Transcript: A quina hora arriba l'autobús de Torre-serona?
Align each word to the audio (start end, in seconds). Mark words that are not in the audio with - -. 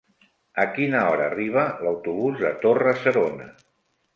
A 0.63 0.63
quina 0.77 1.01
hora 1.09 1.27
arriba 1.33 1.65
l'autobús 1.87 2.41
de 2.47 2.53
Torre-serona? 2.65 3.51